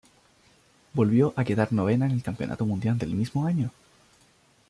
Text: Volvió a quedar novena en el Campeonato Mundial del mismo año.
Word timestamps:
Volvió 0.93 1.31
a 1.35 1.43
quedar 1.43 1.71
novena 1.71 2.07
en 2.07 2.13
el 2.13 2.23
Campeonato 2.23 2.65
Mundial 2.65 2.97
del 2.97 3.13
mismo 3.13 3.45
año. 3.45 3.69